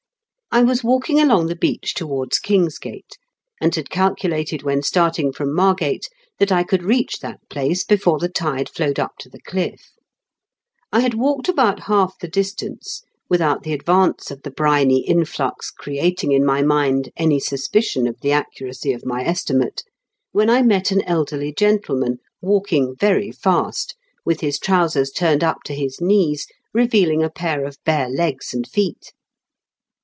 I 0.53 0.63
was 0.63 0.83
walking 0.83 1.21
along 1.21 1.47
the 1.47 1.55
beach 1.55 1.93
towards 1.95 2.37
Kingsgate, 2.37 3.15
and 3.61 3.73
had 3.73 3.89
calculated 3.89 4.63
when 4.63 4.81
starting 4.83 5.31
from 5.31 5.55
Margate 5.55 6.09
that 6.39 6.51
I 6.51 6.63
could 6.63 6.83
reach 6.83 7.19
that 7.19 7.39
place 7.49 7.85
before 7.85 8.19
the 8.19 8.27
tide 8.27 8.67
flowed 8.67 8.99
up 8.99 9.13
to 9.19 9.29
the 9.29 9.39
r^liff. 9.43 9.79
I 10.91 10.99
had 10.99 11.13
walked 11.13 11.47
about 11.47 11.83
half 11.83 12.19
the 12.19 12.27
distance 12.27 13.01
without 13.29 13.63
the 13.63 13.71
advance 13.71 14.29
of 14.29 14.41
the 14.41 14.51
briny 14.51 15.07
influx 15.07 15.71
creating 15.71 16.33
in 16.33 16.43
my 16.43 16.61
mind 16.61 17.13
any 17.15 17.39
suspicion 17.39 18.05
of 18.05 18.19
the 18.19 18.33
accuracy 18.33 18.91
of 18.91 19.05
my 19.05 19.23
estimate, 19.23 19.83
when 20.33 20.49
I 20.49 20.63
met 20.63 20.91
an 20.91 21.01
elderly 21.03 21.53
gentleman, 21.57 22.17
walking 22.41 22.93
very 22.99 23.31
fast, 23.31 23.95
with 24.25 24.41
his 24.41 24.59
trousers 24.59 25.11
turned 25.11 25.45
up 25.45 25.59
to 25.67 25.73
his 25.73 26.01
knees, 26.01 26.45
revealing 26.73 27.23
a 27.23 27.29
pair 27.29 27.63
of 27.63 27.77
bare 27.85 28.09
legs 28.09 28.53
and 28.53 28.67
feet. 28.67 29.13